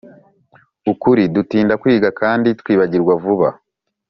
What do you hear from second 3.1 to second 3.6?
vuba